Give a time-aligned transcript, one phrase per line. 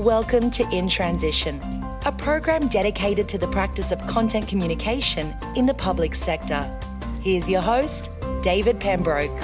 [0.00, 1.58] Welcome to In Transition,
[2.04, 6.70] a program dedicated to the practice of content communication in the public sector.
[7.22, 8.10] Here's your host,
[8.42, 9.34] David Pembroke.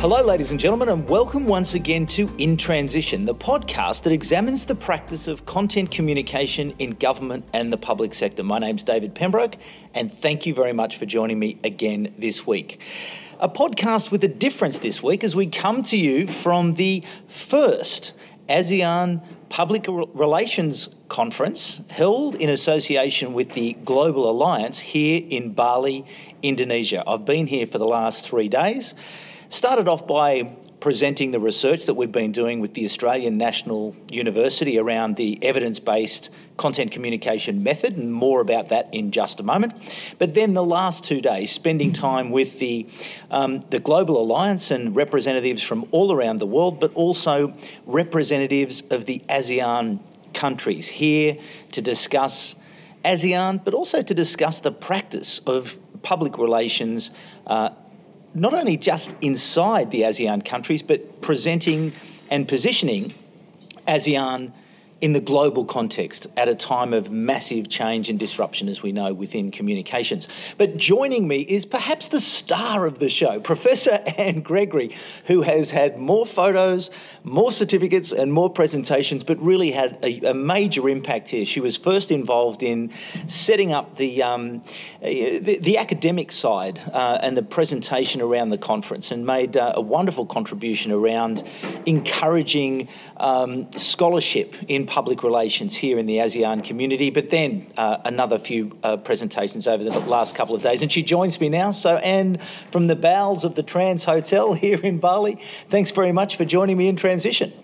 [0.00, 4.66] Hello, ladies and gentlemen, and welcome once again to In Transition, the podcast that examines
[4.66, 8.42] the practice of content communication in government and the public sector.
[8.42, 9.56] My name's David Pembroke,
[9.94, 12.80] and thank you very much for joining me again this week
[13.42, 18.12] a podcast with a difference this week as we come to you from the first
[18.48, 26.06] ASEAN Public Relations Conference held in association with the Global Alliance here in Bali,
[26.44, 27.02] Indonesia.
[27.04, 28.94] I've been here for the last three days.
[29.48, 34.80] Started off by presenting the research that we've been doing with the Australian National University
[34.80, 39.72] around the evidence based content communication method, and more about that in just a moment.
[40.18, 42.88] But then the last two days, spending time with the,
[43.30, 47.54] um, the Global Alliance and representatives from all around the world, but also
[47.86, 50.00] representatives of the ASEAN
[50.34, 51.38] countries here
[51.70, 52.56] to discuss
[53.04, 57.12] ASEAN, but also to discuss the practice of public relations
[57.46, 57.68] uh,
[58.34, 61.92] not only just inside the ASEAN countries, but presenting
[62.30, 63.14] and positioning
[63.86, 64.52] ASEAN
[65.02, 69.12] in the global context at a time of massive change and disruption, as we know,
[69.12, 70.28] within communications.
[70.56, 74.94] But joining me is perhaps the star of the show, Professor Anne Gregory,
[75.26, 76.90] who has had more photos,
[77.24, 81.44] more certificates, and more presentations, but really had a, a major impact here.
[81.44, 82.92] She was first involved in
[83.26, 84.62] setting up the, um,
[85.02, 89.80] the, the, academic side uh, and the presentation around the conference and made uh, a
[89.80, 91.42] wonderful contribution around
[91.86, 98.38] encouraging um, scholarship in public relations here in the ASEAN community, but then uh, another
[98.38, 100.82] few uh, presentations over the last couple of days.
[100.82, 101.70] And she joins me now.
[101.70, 102.36] So, Anne,
[102.70, 105.40] from the bowels of the Trans Hotel here in Bali,
[105.70, 107.54] thanks very much for joining me in transition.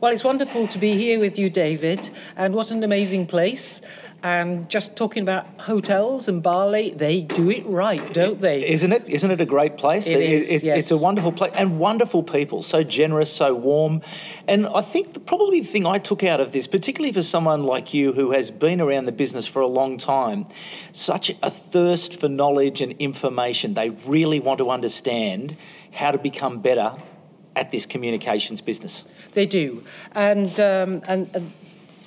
[0.00, 3.82] Well, it's wonderful to be here with you, David, and what an amazing place.
[4.20, 8.68] And just talking about hotels and Bali, they do it right, don't they?
[8.68, 9.04] Isn't it?
[9.06, 10.08] Isn't it a great place?
[10.08, 10.78] It is, it's, yes.
[10.80, 14.02] it's a wonderful place and wonderful people, so generous, so warm.
[14.48, 17.62] And I think the, probably the thing I took out of this, particularly for someone
[17.62, 20.46] like you who has been around the business for a long time,
[20.90, 23.74] such a thirst for knowledge and information.
[23.74, 25.56] They really want to understand
[25.92, 26.92] how to become better
[27.54, 29.04] at this communications business.
[29.34, 31.52] They do, and um, and, and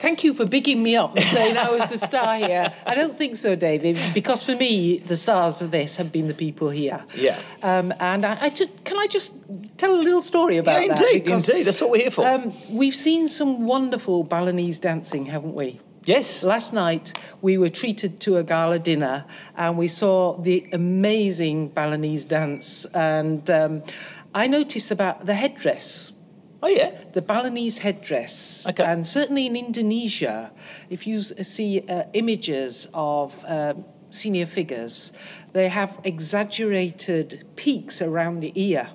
[0.02, 2.74] Thank you for bigging me up and saying I was the star here.
[2.88, 6.34] I don't think so, David, because for me, the stars of this have been the
[6.34, 7.04] people here.
[7.16, 7.40] Yeah.
[7.62, 9.34] Um, and I, I took, can I just
[9.78, 11.26] tell a little story about yeah, indeed, that?
[11.26, 12.28] Because, indeed, that's what we're here for.
[12.28, 15.80] Um, we've seen some wonderful Balinese dancing, haven't we?
[16.06, 16.42] Yes.
[16.42, 17.14] Last night
[17.44, 19.26] we were treated to a gala dinner
[19.56, 22.86] and we saw the amazing Balinese dance.
[22.94, 23.84] And um,
[24.34, 26.12] I noticed about the headdress
[26.64, 26.92] Oh, yeah.
[27.14, 28.68] The Balinese headdress.
[28.70, 28.84] Okay.
[28.84, 30.52] And certainly in Indonesia,
[30.90, 33.74] if you see uh, images of uh,
[34.12, 35.12] senior figures,
[35.54, 38.90] they have exaggerated peaks around the ear.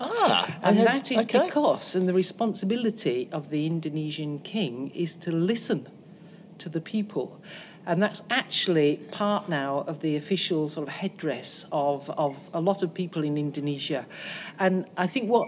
[0.00, 1.44] Ah, and had, that is okay.
[1.44, 5.86] because, and the responsibility of the Indonesian king is to listen
[6.58, 7.40] to the people.
[7.86, 12.82] And that's actually part now of the official sort of headdress of, of a lot
[12.82, 14.06] of people in Indonesia.
[14.58, 15.46] And I think what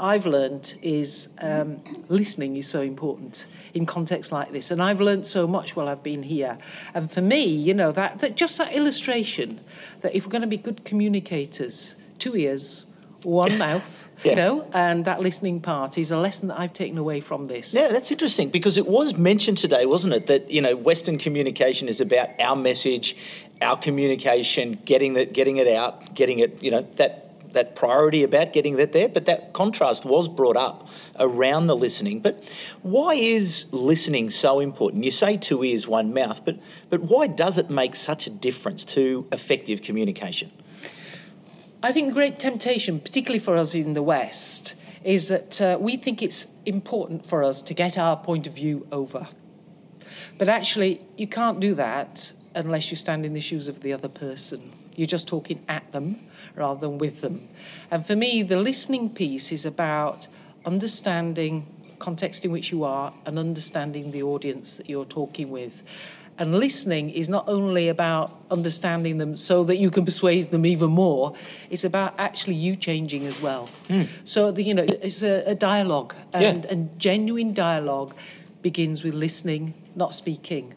[0.00, 5.26] I've learned is um, listening is so important in contexts like this, and I've learned
[5.26, 6.58] so much while I've been here.
[6.94, 9.60] And for me, you know, that, that just that illustration
[10.02, 12.86] that if we're going to be good communicators, two ears,
[13.24, 14.04] one mouth.
[14.24, 14.30] Yeah.
[14.32, 17.72] You know, and that listening part is a lesson that I've taken away from this.
[17.72, 21.86] Yeah, that's interesting because it was mentioned today, wasn't it, that you know Western communication
[21.86, 23.16] is about our message,
[23.62, 28.52] our communication, getting that, getting it out, getting it, you know, that that priority about
[28.52, 30.88] getting that there, but that contrast was brought up
[31.18, 32.20] around the listening.
[32.20, 32.44] But
[32.82, 35.04] why is listening so important?
[35.04, 36.58] You say two ears, one mouth, but
[36.90, 40.50] but why does it make such a difference to effective communication?
[41.82, 44.74] I think the great temptation, particularly for us in the West,
[45.04, 48.86] is that uh, we think it's important for us to get our point of view
[48.90, 49.28] over.
[50.38, 54.08] But actually, you can't do that unless you stand in the shoes of the other
[54.08, 54.72] person.
[54.96, 56.27] You're just talking at them
[56.58, 57.48] rather than with them.
[57.90, 60.28] And for me, the listening piece is about
[60.64, 61.66] understanding
[61.98, 65.82] context in which you are and understanding the audience that you're talking with.
[66.38, 70.90] And listening is not only about understanding them so that you can persuade them even
[70.90, 71.34] more,
[71.68, 73.68] it's about actually you changing as well.
[73.88, 74.08] Mm.
[74.22, 76.70] So, the, you know, it's a, a dialogue, and, yeah.
[76.70, 78.14] and genuine dialogue
[78.62, 80.74] begins with listening, not speaking.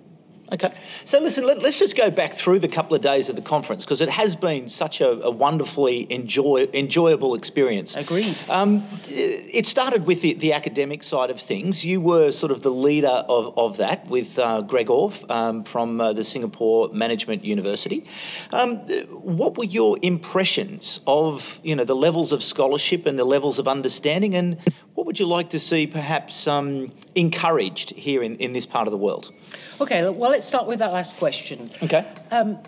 [0.52, 0.74] Okay.
[1.06, 3.86] So listen, let, us just go back through the couple of days of the conference
[3.86, 7.96] because it has been such a, a wonderfully enjoy, enjoyable experience.
[7.96, 8.36] Agreed.
[8.50, 11.86] Um, it started with the, the, academic side of things.
[11.86, 16.02] You were sort of the leader of, of that with uh, Gregor Halff um, from
[16.02, 18.06] uh, the Singapore Management University.
[18.52, 18.80] Um,
[19.12, 23.70] what were your impressions of you know the levels of scholarship and the levels of
[23.70, 24.58] understanding, and
[24.96, 28.92] what would you like to see perhaps um, encouraged here in, in this part of
[28.92, 29.32] the world?
[29.80, 31.72] Okay, well, let's start with that last question.
[31.82, 32.06] Okay.
[32.32, 32.60] Um,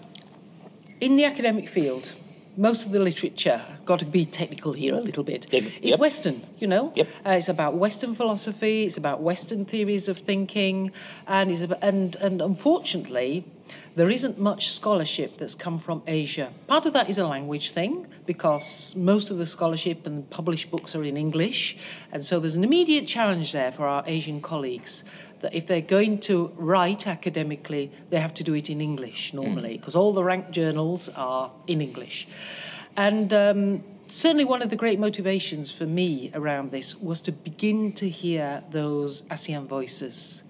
[1.00, 2.13] in the academic field,
[2.57, 5.71] most of the literature, got to be technical here a little bit, yep.
[5.81, 6.91] is Western, you know?
[6.95, 7.07] Yep.
[7.25, 10.91] Uh, it's about Western philosophy, it's about Western theories of thinking,
[11.27, 13.45] and, it's about, and, and unfortunately,
[13.95, 16.51] there isn't much scholarship that's come from Asia.
[16.68, 20.95] Part of that is a language thing because most of the scholarship and published books
[20.95, 21.77] are in English,
[22.12, 25.03] and so there's an immediate challenge there for our Asian colleagues
[25.44, 29.78] that if they're going to write academically, they have to do it in English normally
[29.78, 30.00] because mm.
[30.00, 32.28] all the ranked journals are in English.
[32.95, 37.92] And um, certainly one of the great motivations for me around this was to begin
[37.94, 40.44] to hear those ASEAN voices.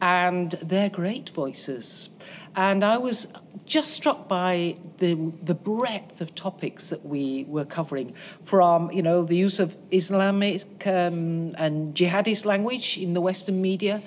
[0.00, 2.08] And they're great voices.
[2.54, 3.26] And I was
[3.66, 9.24] just struck by the, the breadth of topics that we were covering from, you know,
[9.24, 14.02] the use of Islamic um, and jihadist language in the Western media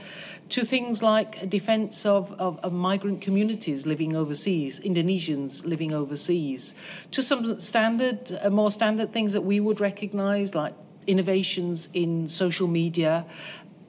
[0.49, 6.75] to things like defense of, of, of, migrant communities living overseas, Indonesians living overseas,
[7.11, 10.73] to some standard, uh, more standard things that we would recognize, like
[11.07, 13.25] innovations in social media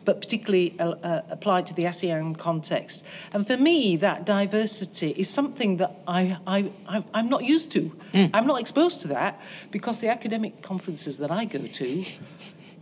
[0.05, 3.05] but particularly uh, uh, applied to the ASEAN context.
[3.33, 7.93] And for me, that diversity is something that I, I, I, am not used to.
[8.13, 8.31] Mm.
[8.35, 9.41] I'm not exposed to that
[9.71, 12.05] because the academic conferences that I go to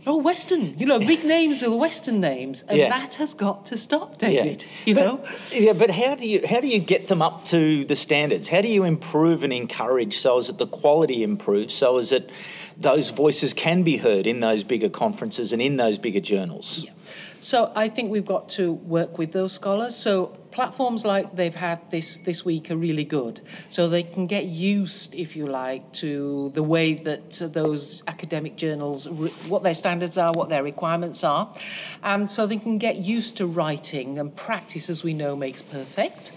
[0.05, 0.77] Oh, all Western.
[0.79, 2.89] You know, big names are the Western names, and yeah.
[2.89, 4.63] that has got to stop, David.
[4.63, 4.69] Yeah.
[4.85, 5.27] You but, know.
[5.51, 8.47] Yeah, but how do you how do you get them up to the standards?
[8.47, 12.31] How do you improve and encourage so as that the quality improves, so as that
[12.77, 16.83] those voices can be heard in those bigger conferences and in those bigger journals?
[16.83, 16.91] Yeah.
[17.39, 19.95] So I think we've got to work with those scholars.
[19.95, 23.41] So platforms like they've had this this week are really good.
[23.69, 29.07] So they can get used, if you like, to the way that those academic journals,
[29.47, 31.53] what their standards are, what their requirements are,
[32.03, 36.31] and so they can get used to writing and practice, as we know, makes perfect.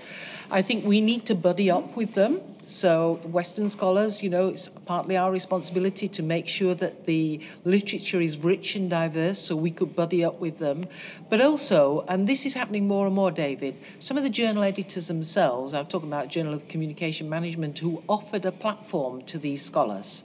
[0.51, 2.41] I think we need to buddy up with them.
[2.63, 8.23] So, Western scholars, you know, it's partly our responsibility to make sure that the literature
[8.23, 10.87] is rich and diverse so we could buddy up with them.
[11.29, 15.09] But also, and this is happening more and more, David, some of the journal editors
[15.09, 20.25] themselves, I'm talking about Journal of Communication Management, who offered a platform to these scholars.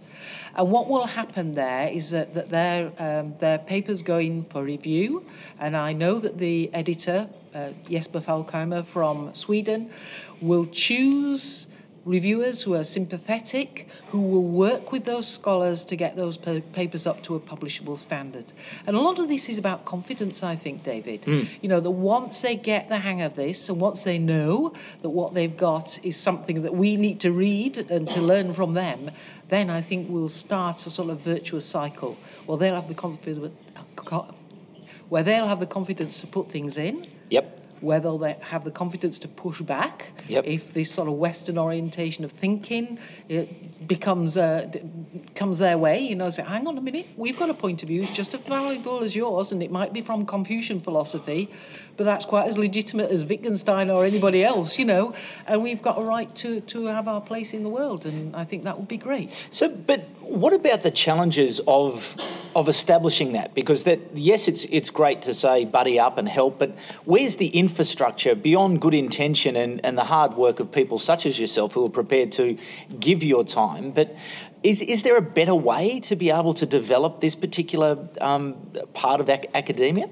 [0.56, 4.63] And what will happen there is that, that their, um, their papers go in for
[4.63, 5.25] review,
[5.60, 9.92] and I know that the editor, uh, Jesper Falkheimer from Sweden,
[10.42, 11.68] will choose
[12.06, 17.22] reviewers who are sympathetic, who will work with those scholars to get those papers up
[17.24, 18.51] to a publishable standard.
[18.88, 21.22] And a lot of this is about confidence, I think, David.
[21.24, 21.48] Mm.
[21.62, 25.10] You know, that once they get the hang of this and once they know that
[25.10, 29.12] what they've got is something that we need to read and to learn from them,
[29.50, 32.18] then I think we'll start a sort of virtuous cycle.
[32.48, 33.51] Well, they'll have the confidence,
[35.10, 37.07] where they'll have the confidence to put things in.
[37.29, 40.45] Yep whether they have the confidence to push back yep.
[40.45, 44.69] if this sort of Western orientation of thinking it becomes uh,
[45.35, 45.99] comes their way.
[45.99, 48.33] You know, say, hang on a minute, we've got a point of view, it's just
[48.33, 51.50] as valuable as yours, and it might be from Confucian philosophy,
[51.98, 55.13] but that's quite as legitimate as Wittgenstein or anybody else, you know,
[55.48, 58.43] and we've got a right to, to have our place in the world, and I
[58.43, 59.48] think that would be great.
[59.51, 62.15] So, but what about the challenges of
[62.55, 63.53] of establishing that?
[63.53, 67.48] Because that yes, it's it's great to say buddy up and help, but where's the
[67.48, 71.86] infrastructure beyond good intention and, and the hard work of people such as yourself who
[71.86, 72.57] are prepared to
[73.00, 73.91] give your time?
[73.91, 74.15] But
[74.63, 78.55] is, is there a better way to be able to develop this particular um,
[78.93, 80.09] part of ac- academia?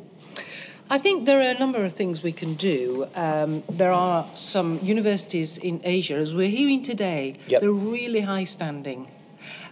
[0.90, 3.08] I think there are a number of things we can do.
[3.14, 7.60] Um, there are some universities in Asia, as we're hearing today, yep.
[7.60, 9.12] they're really high standing.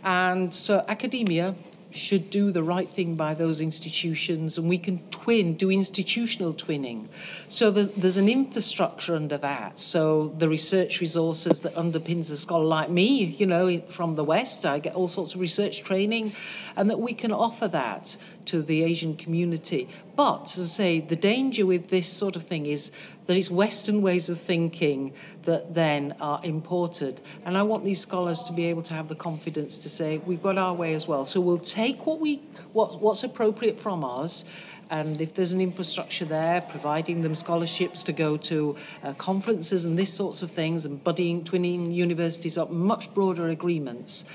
[0.05, 1.55] And so academia
[1.95, 7.07] should do the right thing by those institutions and we can twin, do institutional twinning.
[7.47, 9.79] So the, there's an infrastructure under that.
[9.79, 14.65] So the research resources that underpins a scholar like me, you know, from the West,
[14.65, 16.33] I get all sorts of research training,
[16.75, 19.89] and that we can offer that to the Asian community.
[20.15, 22.91] But, as I say, the danger with this sort of thing is
[23.25, 27.21] that it's Western ways of thinking that then are imported.
[27.43, 30.41] And I want these scholars to be able to have the confidence to say, we've
[30.41, 31.25] got our way as well.
[31.25, 32.41] So we'll take what we,
[32.73, 34.45] what, what's appropriate from us
[34.89, 39.97] And if there's an infrastructure there, providing them scholarships to go to uh, conferences and
[39.97, 44.25] this sorts of things, and buddying, twinning universities up, much broader agreements,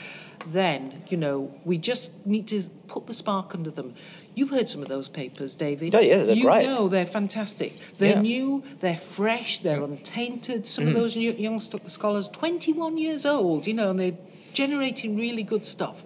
[0.47, 3.95] then, you know, we just need to put the spark under them.
[4.35, 5.95] You've heard some of those papers, David.
[5.95, 6.62] Oh, yeah, they're you great.
[6.62, 7.75] You know they're fantastic.
[7.99, 8.23] They're Yeah.
[8.23, 10.66] new, they're fresh, they're untainted.
[10.66, 14.16] Some of those new, young scholars, 21 years old, you know, and they're
[14.52, 16.04] generating really good stuff.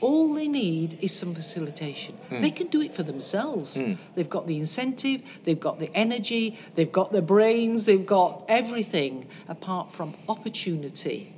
[0.00, 2.14] All they need is some facilitation.
[2.28, 2.42] Hmm.
[2.42, 3.76] They can do it for themselves.
[3.76, 3.94] Hmm.
[4.14, 9.26] They've got the incentive, they've got the energy, they've got the brains, they've got everything
[9.48, 11.32] apart from opportunity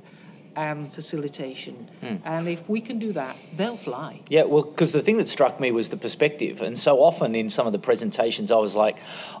[0.55, 1.89] and facilitation.
[2.01, 2.15] Hmm.
[2.25, 4.21] And if we can do that, they'll fly.
[4.29, 7.49] Yeah, well, because the thing that struck me was the perspective, and so often in
[7.49, 8.97] some of the presentations, I was like,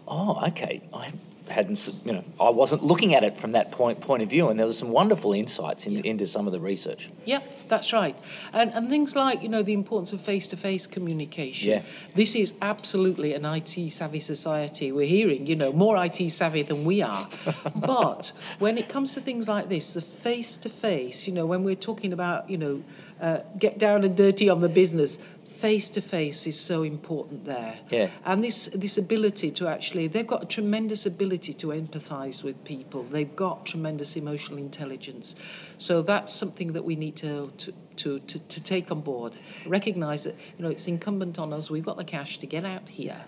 [0.07, 1.11] "Oh, okay, I
[1.49, 4.59] hadn't, you know, I wasn't looking at it from that point point of view." And
[4.59, 7.09] there was some wonderful insights in, into some of the research.
[7.25, 8.17] Yeah, that's right.
[8.53, 11.69] And, and things like, you know, the importance of face to face communication.
[11.69, 11.81] Yeah.
[12.15, 14.91] This is absolutely an IT savvy society.
[14.91, 17.27] We're hearing, you know, more IT savvy than we are.
[17.75, 21.63] but when it comes to things like this, the face to face, you know, when
[21.63, 22.83] we're talking about, you know,
[23.21, 25.19] uh, get down and dirty on the business,
[25.59, 27.77] face to face is so important there.
[27.89, 28.09] Yeah.
[28.25, 33.03] And this this ability to actually they've got a tremendous ability to empathize with people.
[33.03, 35.35] They've got tremendous emotional intelligence.
[35.77, 39.37] So that's something that we need to to to, to, to take on board.
[39.65, 42.87] Recognize that, you know, it's incumbent on us, we've got the cash to get out
[42.87, 43.21] here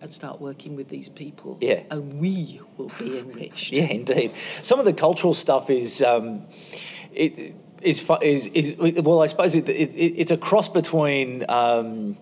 [0.00, 1.58] and start working with these people.
[1.60, 1.82] Yeah.
[1.90, 3.72] And we will be enriched.
[3.78, 4.32] Yeah, indeed.
[4.62, 6.00] Some of the cultural stuff is.
[6.02, 6.46] Um,
[7.12, 12.16] it, is, is, is well, I suppose it, it, it's a cross between um,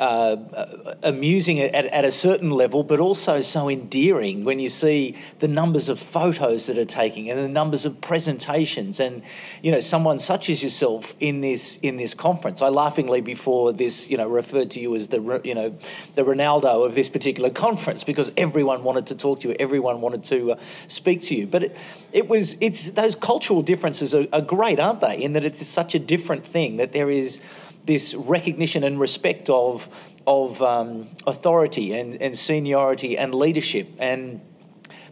[0.00, 5.48] uh, amusing at, at a certain level, but also so endearing when you see the
[5.48, 9.22] numbers of photos that are taking and the numbers of presentations, and
[9.62, 12.62] you know someone such as yourself in this in this conference.
[12.62, 15.76] I laughingly before this, you know, referred to you as the you know
[16.14, 20.24] the Ronaldo of this particular conference because everyone wanted to talk to you, everyone wanted
[20.24, 20.56] to uh,
[20.88, 21.46] speak to you.
[21.46, 21.76] But it,
[22.12, 25.22] it was it's those cultural differences are, are great, aren't they?
[25.22, 27.38] In that it's such a different thing that there is
[27.84, 29.88] this recognition and respect of
[30.26, 34.40] of um, authority and, and seniority and leadership and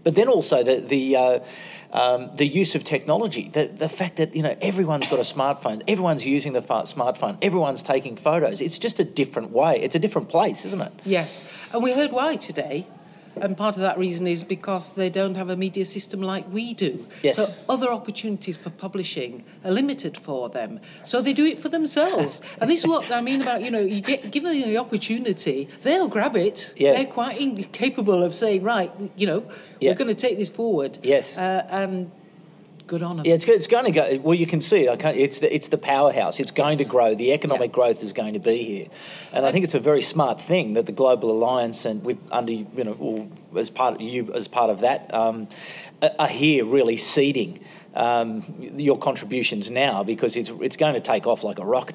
[0.04, 1.38] but then also the the uh,
[1.92, 5.82] um, the use of technology, the, the fact that you know everyone's got a smartphone,
[5.88, 8.60] everyone's using the smartphone, everyone's taking photos.
[8.60, 9.80] It's just a different way.
[9.80, 10.92] It's a different place, isn't it?
[11.04, 12.86] Yes, and we heard why today.
[13.42, 16.74] And part of that reason is because they don't have a media system like we
[16.74, 17.06] do.
[17.22, 17.36] Yes.
[17.36, 20.80] So other opportunities for publishing are limited for them.
[21.04, 22.40] So they do it for themselves.
[22.60, 26.08] and this is what I mean about, you know, you get given the opportunity, they'll
[26.08, 26.72] grab it.
[26.76, 26.92] Yeah.
[26.94, 29.42] They're quite in- capable of saying, right, you know,
[29.80, 29.90] Yeah.
[29.90, 30.98] we're going to take this forward.
[31.02, 31.36] Yes.
[31.38, 32.10] Uh, and
[32.88, 33.26] good on them.
[33.26, 34.18] Yeah, it's, it's going to go.
[34.24, 34.88] Well, you can see it.
[34.90, 36.40] I can't, it's the it's the powerhouse.
[36.40, 37.14] It's going to grow.
[37.14, 37.74] The economic Yeah.
[37.74, 38.86] growth is going to be here,
[39.32, 42.52] and I think it's a very smart thing that the global alliance and with under
[42.52, 45.46] you know well, as part of you as part of that um,
[46.02, 47.60] are- are here really seeding
[47.94, 48.42] um,
[48.76, 51.94] your contributions now because it's it's going to take off like a rocket.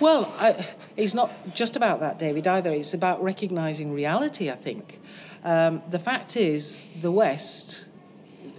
[0.00, 2.72] Well, I, it's not just about that, David, either.
[2.72, 4.98] It's about recognising reality, I think.
[5.44, 7.86] Um, the fact is, the West,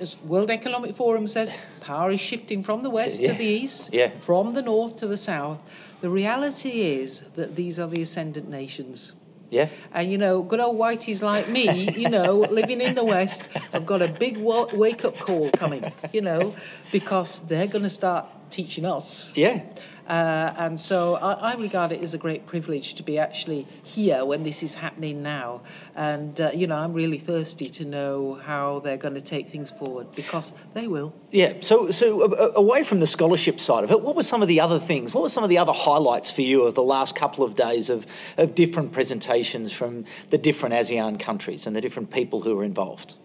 [0.04, 3.32] as World Economic Forum says, power is shifting from the West Yeah.
[3.32, 4.12] to the East, Yeah.
[4.22, 5.60] from the North to the South.
[6.02, 9.14] The reality is that these are the ascendant nations.
[9.50, 9.70] Yeah.
[9.94, 13.86] And you know, good old whiteys like me, you know, living in the West, have
[13.86, 14.38] got a big
[14.84, 16.54] wake up call coming, you know,
[16.92, 19.32] because they're going to start teaching us.
[19.36, 19.62] Yeah.
[20.08, 24.26] Uh, and so I, I regard it as a great privilege to be actually here
[24.26, 25.62] when this is happening now.
[25.96, 29.72] And, uh, you know, I'm really thirsty to know how they're going to take things
[29.72, 31.14] forward because they will.
[31.32, 31.54] Yeah.
[31.62, 34.80] So, so away from the scholarship side of it, what were some of the other
[34.80, 35.14] things?
[35.14, 37.90] What were some of the other highlights for you of the last couple of days
[37.90, 38.06] of,
[38.38, 43.16] of different presentations from the different ASEAN countries and the different people who were involved?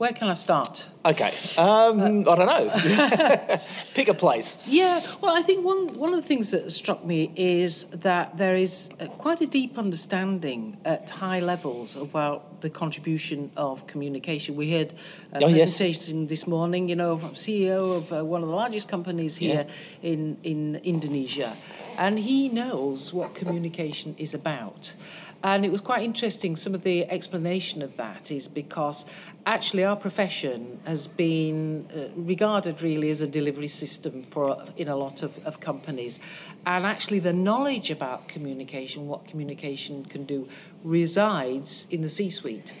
[0.00, 0.86] Where can I start?
[1.04, 1.30] Okay.
[1.58, 3.60] Um, I don't know.
[3.94, 4.56] Pick a place.
[4.64, 8.56] Yeah, well, I think one, one of the things that struck me is that there
[8.56, 14.56] is uh, quite a deep understanding at high levels about the contribution of communication.
[14.56, 14.94] We heard
[15.34, 15.76] a Oh, yes.
[15.76, 19.66] presentation this morning, you know, from CEO of uh, one of the largest companies here
[20.02, 21.54] in, in Indonesia,
[21.98, 24.94] and he knows what communication is about.
[25.42, 26.54] And it was quite interesting.
[26.54, 29.06] Some of the explanation of that is because
[29.46, 34.96] actually our profession has been uh, regarded really as a delivery system for in a
[34.96, 36.20] lot of, of companies,
[36.66, 40.46] and actually the knowledge about communication, what communication can do,
[40.84, 42.74] resides in the C-suite.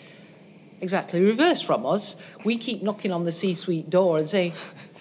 [0.80, 2.16] Exactly reverse from us.
[2.44, 4.52] We keep knocking on the C-suite door and saying,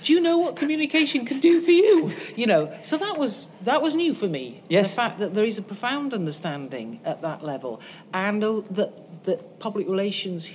[0.03, 3.81] "Do you know what communication can do for you?" You know, so that was that
[3.81, 4.62] was new for me.
[4.69, 4.89] Yes.
[4.89, 7.81] the fact that there is a profound understanding at that level,
[8.13, 10.50] and uh, that that public relations,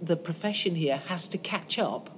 [0.00, 2.15] the profession here, has to catch up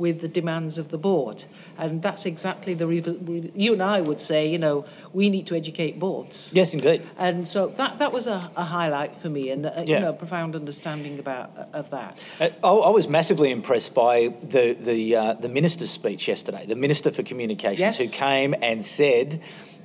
[0.00, 1.44] with the demands of the board.
[1.78, 5.54] And that's exactly the reason you and I would say, you know, we need to
[5.54, 6.50] educate boards.
[6.54, 7.02] Yes, indeed.
[7.18, 9.94] And so that, that was a, a highlight for me and, a, Yeah.
[9.98, 12.18] you know, profound understanding about of that.
[12.40, 16.64] Uh, I, I was massively impressed by the the uh, the minister's speech yesterday.
[16.66, 17.98] The minister for communications, Yes.
[17.98, 19.40] who came and said.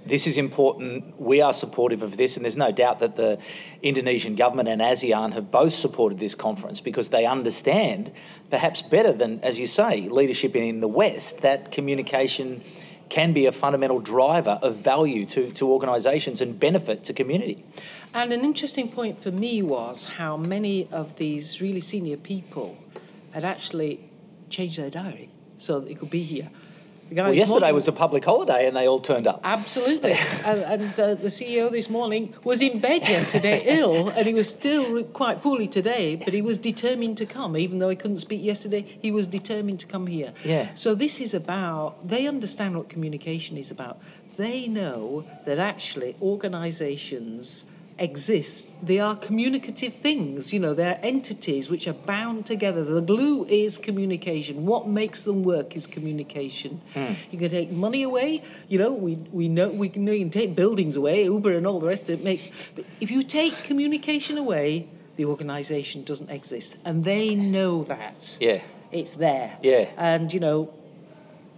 [0.05, 1.19] This is important.
[1.19, 3.39] We are supportive of this, and there's no doubt that the
[3.81, 8.11] Indonesian government and ASEAN have both supported this conference because they understand,
[8.51, 12.61] perhaps better than, as you say, leadership in the West, that communication
[13.09, 17.63] can be a fundamental driver of value to, to organisations and benefit to community.
[18.13, 22.77] And an interesting point for me was how many of these really senior people
[23.31, 24.09] had actually
[24.49, 26.49] changed their diary so they could be here.
[27.11, 29.41] Well, yesterday was a public holiday, and they all turned up.
[29.43, 30.13] Absolutely.
[30.45, 34.49] and and uh, the CEO this morning was in bed yesterday, ill, and he was
[34.49, 37.55] still quite poorly today, but he was determined to come.
[37.57, 40.33] Even though he couldn't speak yesterday, he was determined to come here.
[40.43, 40.73] Yeah.
[40.73, 43.99] So this is about, they understand what communication is about.
[44.37, 47.65] They know that actually organizations
[47.97, 48.71] exist.
[48.83, 52.83] They are communicative things, you know, they're entities which are bound together.
[52.83, 54.65] The glue is communication.
[54.65, 56.81] What makes them work is communication.
[56.93, 57.13] Hmm.
[57.31, 60.55] You can take money away, you know, we, we know we can, you can take
[60.55, 64.37] buildings away, Uber and all the rest of it make but if you take communication
[64.37, 66.75] away, the organization doesn't exist.
[66.83, 68.37] And they know that.
[68.41, 68.61] Yeah.
[68.91, 69.57] It's there.
[69.61, 69.89] Yeah.
[69.97, 70.73] And you know,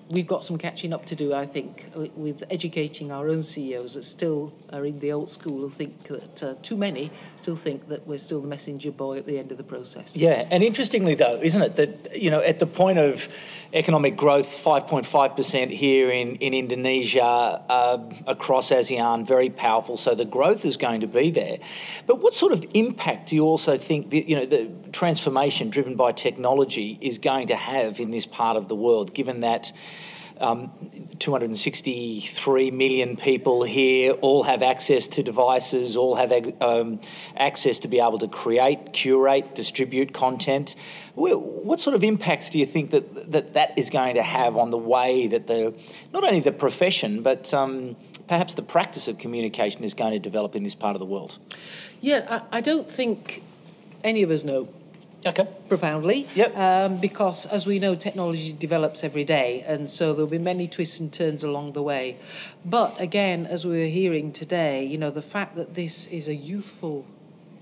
[0.09, 1.85] we've got some catching up to do, I think,
[2.15, 6.43] with educating our own CEOs that still are in the old school who think that
[6.43, 9.57] uh, too many still think that we're still the messenger boy at the end of
[9.57, 10.15] the process.
[10.15, 13.27] Yeah, and interestingly though, isn't it that you know at the point of
[13.73, 19.97] economic growth, five point five percent here in in Indonesia, uh, across ASEAN, very powerful.
[19.97, 21.57] So the growth is going to be there.
[22.05, 25.95] But what sort of impact do you also think that you know the transformation driven
[25.95, 29.71] by technology is going to have in this part of the world, given that?
[30.39, 30.71] Um,
[31.19, 36.99] 263 million people here all have access to devices, all have um,
[37.35, 40.75] access to be able to create, curate, distribute content.
[41.15, 44.69] What sort of impacts do you think that that, that is going to have on
[44.69, 45.73] the way that the
[46.13, 47.95] not only the profession but um,
[48.27, 51.39] perhaps the practice of communication is going to develop in this part of the world?
[52.01, 53.41] Yeah, I, I don't think
[54.03, 54.67] any of us know
[55.25, 55.47] Okay.
[55.67, 56.27] profoundly.
[56.35, 56.57] Yep.
[56.57, 60.99] Um, because, as we know, technology develops every day, and so there'll be many twists
[60.99, 62.17] and turns along the way.
[62.63, 66.35] But again, as we were hearing today, you know, the fact that this is a
[66.35, 67.05] youthful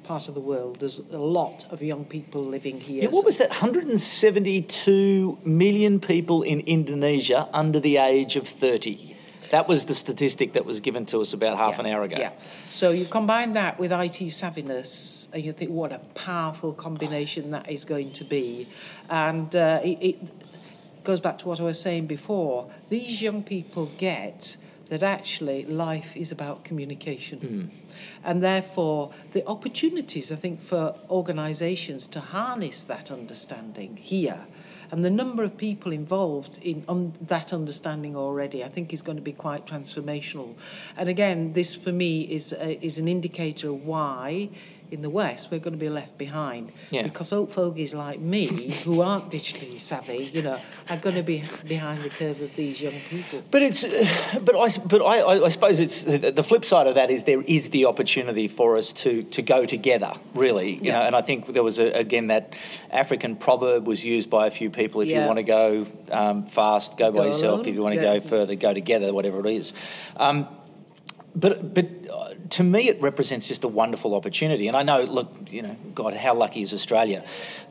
[0.04, 3.04] part of the world, there's a lot of young people living here.
[3.04, 3.50] Yeah, what was that?
[3.50, 9.15] 172 million people in Indonesia under the age of 30.
[9.52, 12.18] That was the statistic that was given to us about half an hour ago.
[12.18, 12.32] Yeah.
[12.70, 17.70] So you combine that with IT savviness, and you think what a powerful combination that
[17.70, 18.68] is going to be.
[19.10, 22.70] And uh, it, it goes back to what I was saying before.
[22.90, 24.58] These young people get
[24.90, 27.72] that actually life is about communication.
[28.24, 34.46] And therefore, the opportunities, I think, for organisations to harness that understanding here
[34.92, 39.18] and the number of people involved in un- that understanding already, I think, is going
[39.18, 40.56] to be quite transformational.
[40.98, 44.50] And again, this for me is is an indicator why.
[44.96, 47.02] In the West, we're going to be left behind Yeah.
[47.04, 48.48] because old fogies like me,
[48.86, 50.58] who aren't digitally savvy, you know,
[50.90, 53.44] are going to be behind the curve of these young people.
[53.52, 53.84] But it's,
[54.40, 57.42] but I, but I, I- I suppose it's the flip side of that is there
[57.42, 60.76] is the opportunity for us to to go together, really.
[60.76, 61.00] You Yeah.
[61.00, 62.54] know, and I think there was a, again that
[62.90, 65.02] African proverb was used by a few people.
[65.02, 67.56] If you want to go um, fast, go by yourself.
[67.60, 67.68] alone.
[67.68, 68.20] If you want to Yeah.
[68.20, 69.14] go further, go together.
[69.14, 69.74] Whatever it is.
[70.16, 70.48] Um,
[71.36, 74.68] but but uh, to me, it represents just a wonderful opportunity.
[74.68, 77.24] And I know, look, you know, God, how lucky is Australia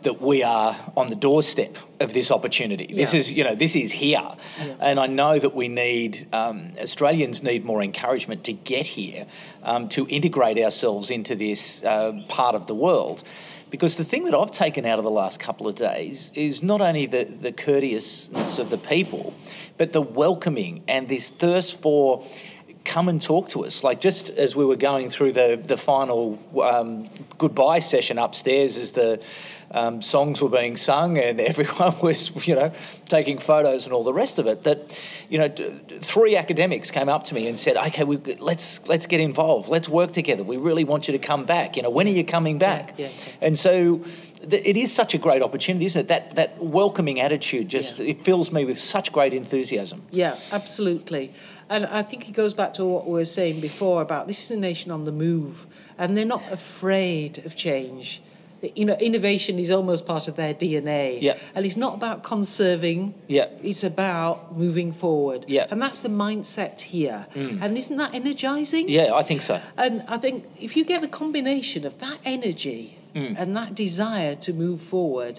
[0.02, 2.92] that we are on the doorstep of this opportunity.
[2.92, 4.36] This is, you know, this is here,
[4.80, 9.26] and I know that we need um, Australians need more encouragement to get here,
[9.62, 13.22] um, to integrate ourselves into this uh, part of the world.
[13.70, 16.80] Because the thing that I've taken out of the last couple of days is not
[16.80, 19.34] only the, the courteousness of the people,
[19.78, 22.24] but the welcoming and this thirst for
[22.84, 23.82] come and talk to us.
[23.82, 28.92] Like just as we were going through the the final um, goodbye session upstairs, as
[28.92, 29.20] the
[29.70, 32.70] um, songs were being sung and everyone was, you know,
[33.06, 34.60] taking photos and all the rest of it.
[34.60, 34.78] That,
[35.28, 39.06] you know, d- three academics came up to me and said, "Okay, we, let's let's
[39.06, 39.68] get involved.
[39.68, 40.44] Let's work together.
[40.44, 41.76] We really want you to come back.
[41.76, 44.04] You know, when are you coming back?" Yeah, yeah, And so,
[44.48, 46.08] th- it is such a great opportunity, isn't it?
[46.08, 48.10] That that welcoming attitude just Yeah.
[48.10, 50.02] it fills me with such great enthusiasm.
[50.12, 51.32] Yeah, absolutely.
[51.70, 54.50] And I think it goes back to what we were saying before about this is
[54.50, 55.66] a nation on the move,
[55.98, 58.22] and they're not afraid of change.
[58.74, 61.20] You know, innovation is almost part of their DNA.
[61.20, 61.36] Yeah.
[61.54, 63.12] And it's not about conserving.
[63.28, 63.48] Yeah.
[63.62, 65.44] It's about moving forward.
[65.46, 65.66] Yeah.
[65.66, 65.72] Mm.
[65.72, 67.26] And that's the mindset here.
[67.34, 68.88] And isn't that energizing?
[68.88, 69.60] Yeah, I think so.
[69.76, 73.36] And I think if you get the combination of that energy Mm.
[73.38, 75.38] and that desire to move forward,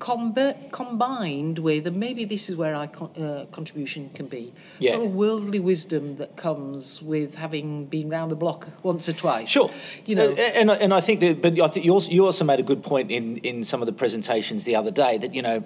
[0.00, 4.92] combi- combined with, and maybe this is where our con- uh, contribution can be, Yeah.
[4.92, 9.48] sort of worldly wisdom that comes with having been round the block once or twice.
[9.48, 9.70] Sure.
[10.06, 12.44] You know, Uh, and, and I think that, but I think you also, you also
[12.44, 15.42] made a good point in, in some of the presentations the other day that, you
[15.42, 15.62] know,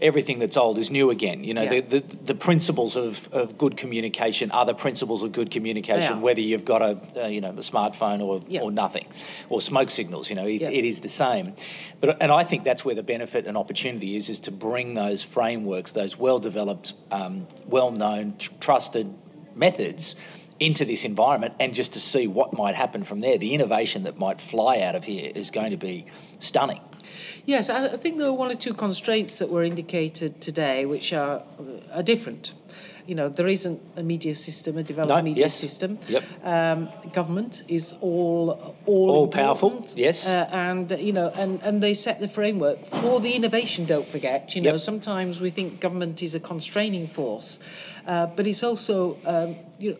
[0.00, 1.44] everything that's old is new again.
[1.44, 1.80] You know, Yeah.
[1.82, 6.40] the, the, the principles of, of good communication are the principles of good communication, whether
[6.40, 8.62] you've got a, uh, you know, a smartphone or, Yeah.
[8.62, 9.06] or nothing,
[9.50, 11.52] or smoke signals, you know, it, it is the same.
[12.00, 15.22] But, and I think that's where the benefit and opportunity is, is to bring those
[15.22, 19.12] frameworks, those well-developed, um, well-known, tr- trusted
[19.54, 20.16] methods
[20.60, 23.38] into this environment and just to see what might happen from there.
[23.38, 26.06] The innovation that might fly out of here is going to be
[26.38, 26.80] stunning.
[27.46, 31.42] Yes, I think there are one or two constraints that were indicated today which are,
[31.92, 32.54] are different.
[33.06, 35.54] You know, there isn't a media system, a developed No, media yes.
[35.54, 35.98] system.
[36.08, 36.22] Yep.
[36.42, 40.26] Um, government is all all, All powerful, yes.
[40.26, 43.84] Uh, and you know, and, and they set the framework for the innovation.
[43.84, 44.80] Don't forget, you know, Yep.
[44.80, 47.58] sometimes we think government is a constraining force,
[48.06, 49.96] uh, but it's also um, you know,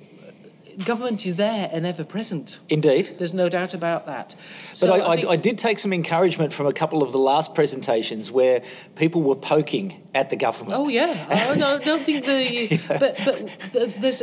[0.85, 2.61] government is there and ever present.
[2.69, 3.17] Indeed.
[3.19, 4.35] There's no doubt about that.
[4.71, 7.19] But So I, I, think- I did take some encouragement from a couple of the
[7.19, 8.63] last presentations where
[8.97, 10.75] people were poking at the government.
[10.79, 14.23] Oh yeah, oh, I don't, don't think the but but the, there's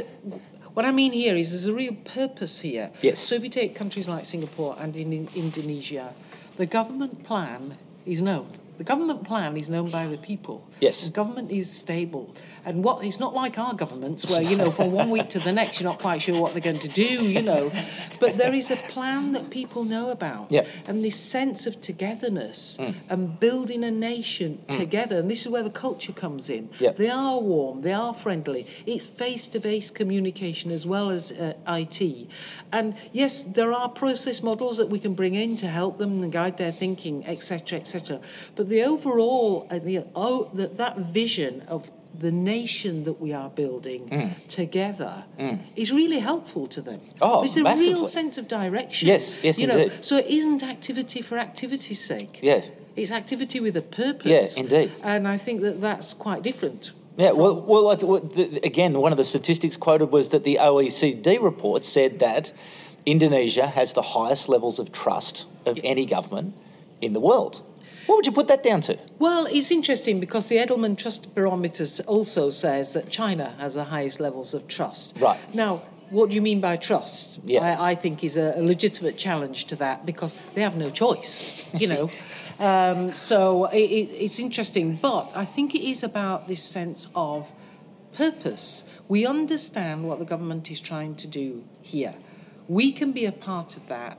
[0.73, 2.91] what I mean here is there's a real purpose here.
[3.01, 3.19] Yes.
[3.19, 6.13] So if you take countries like Singapore and in, in Indonesia,
[6.57, 8.49] the government plan is known.
[8.77, 10.67] The government plan is known by the people.
[10.79, 11.03] Yes.
[11.03, 12.33] The government is stable.
[12.65, 15.51] And what it's not like our governments where, you know, from one week to the
[15.51, 17.71] next you're not quite sure what they're going to do, you know.
[18.19, 20.51] But there is a plan that people know about.
[20.51, 20.65] Yeah.
[20.85, 22.77] And this sense of togetherness
[23.09, 25.19] and building a nation together.
[25.19, 26.69] And this is where the culture comes in.
[26.79, 26.91] Yeah.
[26.91, 28.67] They are warm, they are friendly.
[28.85, 32.27] It's face to face communication as well as uh, IT.
[32.71, 36.31] And yes, there are process models that we can bring in to help them and
[36.31, 38.21] guide their thinking, etc., etc.
[38.55, 43.49] But the overall, uh, the, oh, that, that vision of the nation that we are
[43.49, 44.47] building mm.
[44.47, 45.59] together mm.
[45.75, 47.01] is really helpful to them.
[47.21, 49.07] Oh, It's a real sense of direction.
[49.07, 50.03] Yes, yes, you know, indeed.
[50.03, 52.39] So it isn't activity for activity's sake.
[52.41, 52.67] Yes.
[52.95, 54.57] It's activity with a purpose.
[54.57, 54.91] Yeah, indeed.
[55.01, 56.91] And I think that that's quite different.
[57.17, 60.57] Yeah, well, well I th- the, again, one of the statistics quoted was that the
[60.61, 62.51] OECD report said that
[63.05, 66.53] Indonesia has the highest levels of trust of any government
[66.99, 67.61] in the world.
[68.05, 68.97] What would you put that down to?
[69.19, 74.19] Well, it's interesting because the Edelman Trust Barometer also says that China has the highest
[74.19, 75.15] levels of trust.
[75.19, 75.39] Right.
[75.53, 77.39] Now, what do you mean by trust?
[77.45, 77.61] Yeah.
[77.61, 81.63] I, I think is a, a legitimate challenge to that because they have no choice,
[81.73, 82.09] you know.
[82.59, 87.49] um, so it, it, it's interesting, but I think it is about this sense of
[88.13, 88.83] purpose.
[89.07, 92.15] We understand what the government is trying to do here.
[92.67, 94.17] We can be a part of that.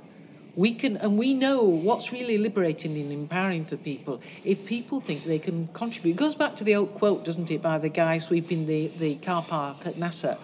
[0.54, 5.24] We can, and we know what's really liberating and empowering for people if people think
[5.24, 6.12] they can contribute.
[6.12, 9.14] It goes back to the old quote, doesn't it, by the guy sweeping the, the
[9.16, 10.36] car park at NASA.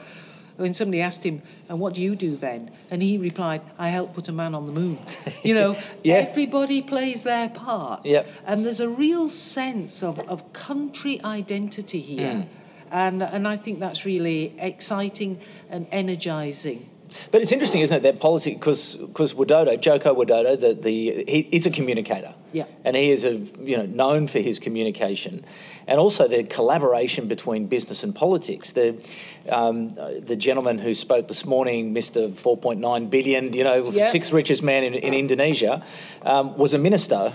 [0.56, 2.72] When somebody asked him, and what do you do then?
[2.90, 4.98] And he replied, I help put a man on the moon.
[5.44, 6.14] You know, Yeah.
[6.16, 8.04] everybody plays their part.
[8.04, 8.26] Yep.
[8.46, 12.32] And there's a real sense of, of country identity here.
[12.32, 12.46] Mm.
[12.90, 15.38] And, and I think that's really exciting
[15.70, 16.88] and energizing.
[17.30, 21.66] But it's interesting, isn't it, that policy, because Widodo, Joko Widodo, the, the, he is
[21.66, 22.34] a communicator.
[22.52, 22.64] Yeah.
[22.84, 25.44] And he is a, you know, known for his communication.
[25.86, 28.72] And also the collaboration between business and politics.
[28.72, 29.02] The,
[29.48, 32.30] um, the gentleman who spoke this morning, Mr.
[32.30, 35.84] 4.9 billion, you know, sixth richest man in, in Indonesia,
[36.22, 37.32] um, was a minister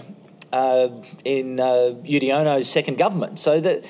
[0.51, 0.89] uh,
[1.25, 3.39] in uh, Yudhoyono's second government.
[3.39, 3.83] So that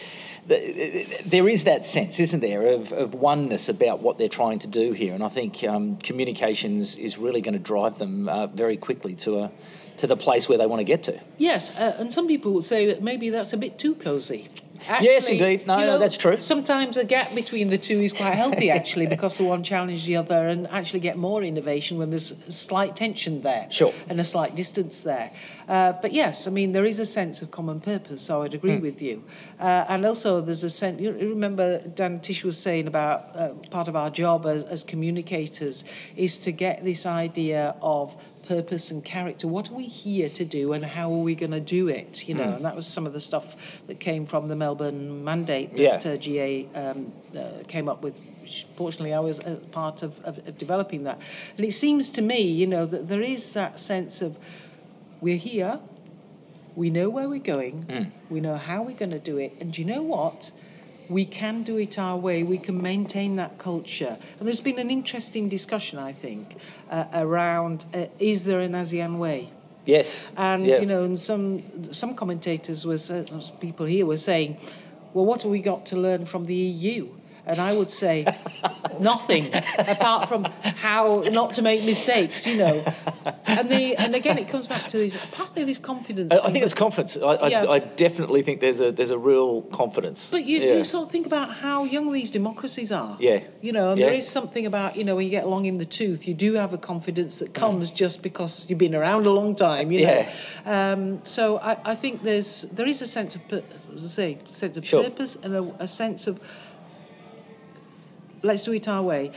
[0.48, 4.92] there is that sense, isn't there, of, of oneness about what they're trying to do
[4.92, 9.16] here, and I think um, communications is really going to drive them uh, very quickly
[9.16, 9.52] to a
[9.96, 11.20] to the place where they want to get to.
[11.38, 14.50] Yes, uh, and some people would say that maybe that's a bit too cosy.
[15.02, 15.66] Yes, indeed.
[15.68, 16.40] No, no, that's true.
[16.40, 20.16] Sometimes a gap between the two is quite healthy, actually, because the one challenges the
[20.18, 23.68] other and actually get more innovation when there's slight tension there.
[23.70, 23.94] Sure.
[24.10, 25.32] And a slight distance there.
[25.68, 28.76] Uh, but yes, I mean, there is a sense of common purpose, so I'd agree
[28.78, 28.82] Hmm.
[28.82, 29.24] with you.
[29.60, 33.88] Uh, and also, there's a sense, you remember Dan Tisch was saying about uh, part
[33.88, 35.84] of our job as, as communicators
[36.18, 38.16] is to get this idea of
[38.48, 39.48] purpose and character.
[39.48, 42.28] What are we here to do and how are we going to do it?
[42.28, 42.54] You know, Hmm.
[42.56, 43.56] and that was some of the stuff
[43.88, 46.12] that came from the Melbourne mandate that Yeah.
[46.12, 48.20] uh, GA um, uh, came up with.
[48.76, 51.20] Fortunately, I was a part of, of, of developing that.
[51.58, 54.38] And it seems to me, you know, that there is that sense of
[55.22, 55.80] we're here,
[56.76, 58.34] we know where we're going, Hmm.
[58.34, 60.52] we know how we're going to do it, and you know what?
[61.10, 62.44] We can do it our way.
[62.44, 64.18] We can maintain that culture.
[64.39, 66.56] And there's been an interesting discussion, I think,
[66.89, 69.50] uh, around uh, is there an ASEAN way?
[69.86, 70.28] Yes.
[70.38, 70.80] And Yeah.
[70.80, 73.24] you know, and some some commentators was uh,
[73.60, 74.58] people here were saying,
[75.13, 77.10] well, what have we got to learn from the EU?
[77.46, 78.26] And I would say
[79.00, 82.86] nothing apart from how not to make mistakes, you know.
[83.46, 86.32] And the and again, it comes back to this partly this confidence.
[86.34, 87.18] I, I think it's confidence.
[87.18, 87.70] I, I, Yeah.
[87.70, 90.30] I definitely think there's a there's a real confidence.
[90.32, 90.76] But you, yeah.
[90.76, 93.18] you sort of think about how young these democracies are.
[93.20, 93.42] Yeah.
[93.62, 94.06] You know, and Yeah.
[94.08, 96.54] there is something about, you know, when you get along in the tooth, you do
[96.54, 100.26] have a confidence that comes just because you've been around a long time, you know.
[100.66, 104.78] Um, so I, I think there's there is a sense of, as I say, sense
[104.78, 105.04] of Sure.
[105.04, 106.40] purpose and a, a sense of
[108.44, 109.32] let's do it our way.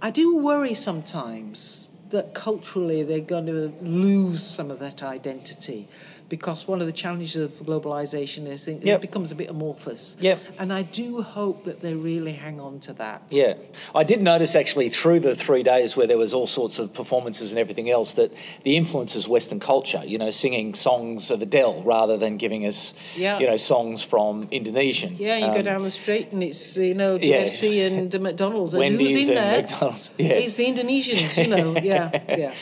[0.00, 5.88] I do worry sometimes that culturally they're going to lose some of that identity
[6.28, 9.00] because one of the challenges of globalization is it Yep.
[9.00, 10.16] becomes a bit amorphous.
[10.20, 10.38] Yep.
[10.58, 13.22] And I do hope that they really hang on to that.
[13.30, 13.54] Yeah,
[13.94, 17.50] I did notice actually through the three days where there was all sorts of performances
[17.52, 18.32] and everything else that
[18.62, 20.02] the influence is Western culture.
[20.04, 23.38] You know, singing songs of Adele rather than giving us, Yeah.
[23.38, 25.16] you know, songs from Indonesian.
[25.18, 27.44] Yeah, you go Um, down the street and it's you know Yeah.
[27.44, 29.62] KFC and uh, McDonald's and Wendy's who's in and there?
[29.62, 30.28] McDonald's, yeah.
[30.28, 31.74] It's the Indonesians, you know.
[31.84, 32.54] Yeah, yeah.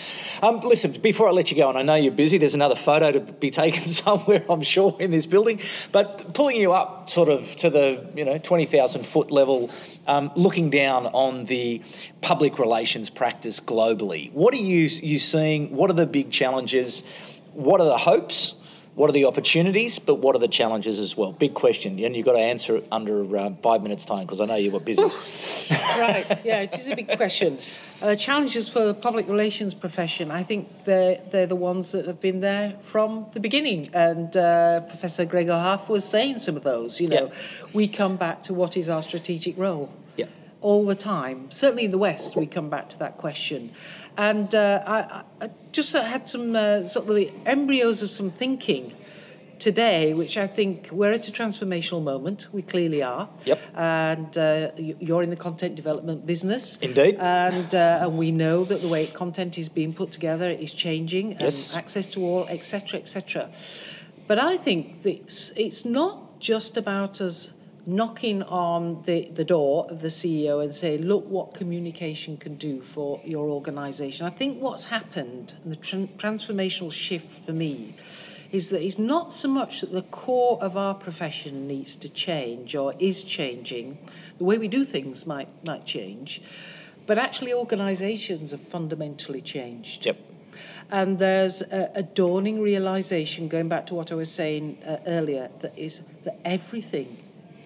[0.43, 3.13] Um, listen, before I let you go, and I know you're busy, there's another photo
[3.13, 5.61] to be taken somewhere, I'm sure, in this building.
[5.93, 9.71] But pulling you up sort of to the, you know, 20,000 foot level,
[10.09, 11.81] um, looking down on the
[12.23, 15.77] public relations practice globally, what are you, you seeing?
[15.77, 17.05] What are the big challenges?
[17.53, 18.55] What are the hopes?
[18.95, 19.99] What are the opportunities?
[19.99, 21.33] But what are the challenges as well?
[21.33, 21.99] Big question.
[22.05, 24.71] And you've got to answer it under uh, five minutes' time because I know you
[24.71, 25.03] were busy.
[25.03, 26.27] right.
[26.45, 27.59] Yeah, it is a big question.
[28.03, 30.31] Uh, challenges for the public relations profession.
[30.31, 33.89] I think they're they're the ones that have been there from the beginning.
[33.95, 37.01] And uh, Professor Gregor Halff was saying some of those.
[37.01, 37.69] You know, Yeah.
[37.73, 39.89] we come back to what is our strategic role.
[40.63, 41.51] All the time.
[41.51, 43.71] Certainly in the West, we come back to that question.
[44.17, 48.31] And uh, I, I- I just had some uh, sort of the embryos of some
[48.31, 48.93] thinking
[49.59, 52.47] today, which I think we're at a transformational moment.
[52.53, 53.29] We clearly are.
[53.45, 53.61] Yep.
[53.75, 56.77] And uh, you're in the content development business.
[56.83, 57.17] Indeed.
[57.19, 61.37] And, uh, and we know that the way content is being put together is changing,
[61.41, 61.71] Yes.
[61.71, 63.51] and access to all, etc., etc.
[64.29, 67.53] But I think it's, it's not just about us
[67.85, 72.81] knocking on the, the door of the CEO and say, look what communication can do
[72.81, 74.27] for your organization.
[74.27, 77.95] I think what's happened, and the tran- transformational shift for me,
[78.53, 82.77] is that it's not so much that the core of our profession needs to change
[82.77, 83.99] or is changing,
[84.39, 86.43] the way we do things might, might change,
[87.07, 90.07] but actually organizations have fundamentally changed.
[90.07, 90.19] Yep.
[90.91, 95.49] And there's a, a dawning realization, going back to what I was saying uh, earlier,
[95.61, 97.17] that is that everything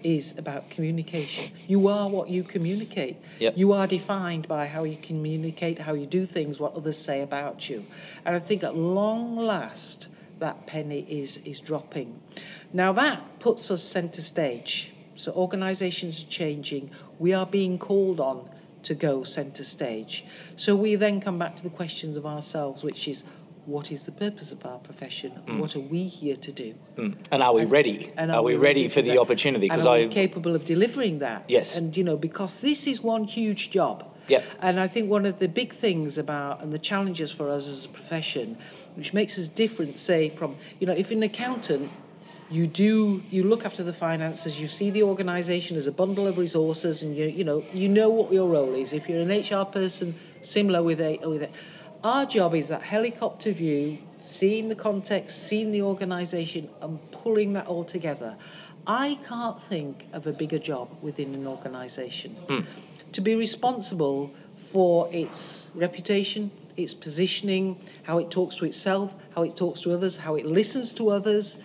[0.03, 1.53] is about communication.
[1.67, 3.17] You are what you communicate.
[3.39, 3.57] Yep.
[3.57, 7.69] You are defined by how you communicate, how you do things, what others say about
[7.69, 7.85] you.
[8.25, 12.21] And I think at long last, that penny is, is dropping.
[12.73, 14.93] Now that puts us centre stage.
[15.15, 16.91] So organisations are changing.
[17.19, 18.51] We are being called on
[18.83, 20.25] to go centre stage.
[20.57, 23.25] So we then come back to the questions of ourselves, which is
[23.67, 25.33] what is the purpose of our profession?
[25.59, 26.75] What are we here to do?
[26.97, 27.17] Mm.
[27.33, 28.13] And are we ready?
[28.17, 29.19] And are, we ready, for the that?
[29.19, 29.69] opportunity?
[29.69, 31.45] Because I'm capable of delivering that?
[31.49, 31.77] Yes.
[31.77, 34.09] And you know, because this is one huge job.
[34.29, 34.43] Yeah.
[34.61, 37.85] And I think one of the big things about and the challenges for us as
[37.85, 38.59] a profession,
[38.95, 41.91] which makes us different, say, from you know, if an accountant
[42.49, 46.39] you do you look after the finances you see the organization as a bundle of
[46.39, 49.65] resources and you you know you know what your role is if you're an hr
[49.65, 51.51] person similar with a with it
[52.05, 57.67] our job is that helicopter view seeing the context seeing the organization and pulling that
[57.67, 58.37] all together
[58.87, 62.37] i can't think of a bigger job within an organization
[63.13, 64.31] to be responsible
[64.73, 70.17] for its reputation its positioning how it talks to itself how it talks to others
[70.17, 71.59] how it listens to others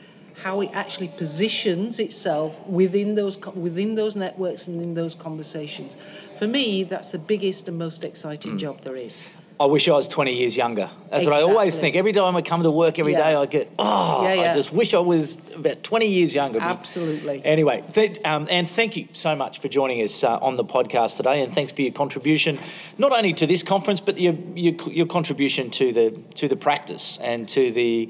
[0.44, 5.96] how it actually positions itself within those within those networks and in those conversations.
[6.38, 8.60] For me, that's the biggest and most exciting mm.
[8.60, 9.28] job there is.
[9.62, 10.89] I wish I was 20 years younger.
[11.12, 11.30] That's exactly.
[11.30, 11.95] what I always think.
[11.95, 13.30] Every time I come to work every yeah.
[13.30, 14.50] day, I get, oh, yeah, yeah.
[14.50, 16.60] I just wish I was about 20 years younger.
[16.60, 17.45] Absolutely.
[17.45, 21.17] Anyway, th- um, and thank you so much for joining us uh, on the podcast
[21.17, 22.60] today, and thanks for your contribution,
[22.97, 27.19] not only to this conference, but your, your, your contribution to the to the practice
[27.21, 28.10] and to the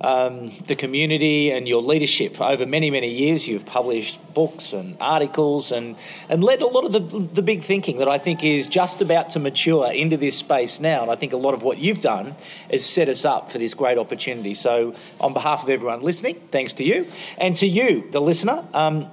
[0.00, 3.48] um, the community and your leadership over many, many years.
[3.48, 5.96] You've published books and articles and,
[6.28, 7.00] and led a lot of the,
[7.34, 11.02] the big thinking that I think is just about to mature into this space now.
[11.02, 12.36] And I think a lot of what you've done
[12.70, 14.54] has set us up for this great opportunity.
[14.54, 17.06] So, on behalf of everyone listening, thanks to you.
[17.38, 19.10] And to you, the listener, um,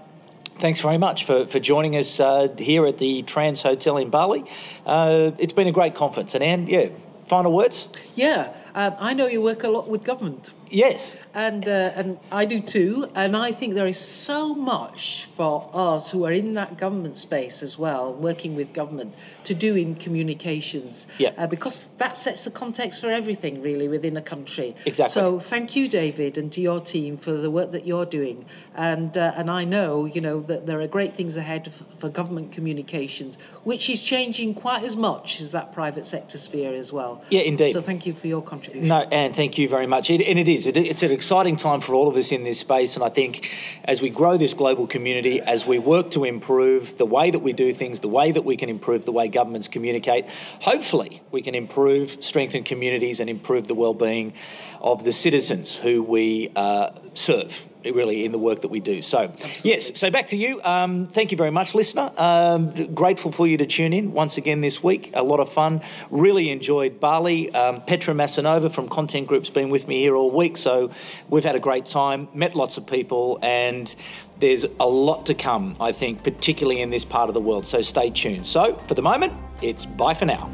[0.60, 4.46] thanks very much for, for joining us uh, here at the Trans Hotel in Bali.
[4.86, 6.36] Uh, it's been a great conference.
[6.36, 6.90] And Anne, yeah,
[7.28, 7.90] final words?
[8.16, 10.54] Yeah, um, I know you work a lot with government.
[10.70, 11.16] Yes.
[11.34, 13.10] And, uh, and I do too.
[13.14, 17.62] And I think there is so much for us who are in that government space
[17.62, 21.08] as well, working with government, to do in communications.
[21.18, 21.34] Yeah.
[21.38, 24.76] Uh, because that sets the context for everything, really, within a country.
[24.86, 25.14] Exactly.
[25.14, 28.46] So thank you, David, and to your team for the work that you're doing.
[28.76, 32.52] And, uh, and I know, you know, that there are great things ahead for government
[32.52, 37.22] communications, which is changing quite as much as that private sector sphere as well.
[37.30, 37.74] Yeah, indeed.
[37.74, 38.88] So thank you for your contribution.
[38.88, 40.10] No, and thank you very much.
[40.10, 40.66] It, and it is is.
[40.66, 43.52] It, it's an exciting time for all of us in this space, and I think
[43.84, 47.54] as we grow this global community, as we work to improve the way that we
[47.54, 50.26] do things, the way that we can improve the way governments communicate,
[50.62, 54.34] hopefully we can improve, strengthen communities, and improve the well-being
[54.82, 59.02] of the citizens who we uh, serve really in the work that we do.
[59.02, 59.72] So, Absolutely.
[59.72, 60.62] yes, so back to you.
[60.64, 62.12] Um, thank you very much, listener.
[62.18, 65.12] Um, grateful for you to tune in once again this week.
[65.14, 65.82] A lot of fun.
[66.10, 67.54] Really enjoyed Bali.
[67.54, 70.92] Um, Petra Masanova from Content Group's been with me here all week, so
[71.30, 73.96] we've had a great time, met lots of people, and
[74.40, 77.66] there's a lot to come, I think, particularly in this part of the world.
[77.66, 78.48] So stay tuned.
[78.48, 80.50] So, for the moment, it's bye for now.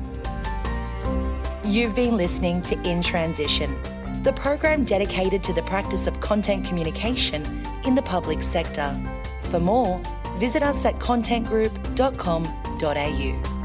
[1.64, 3.76] You've been listening to In Transition
[4.24, 7.44] the program dedicated to the practice of content communication
[7.86, 8.96] in the public sector.
[9.42, 10.00] For more,
[10.38, 13.61] visit us at contentgroup.com.au.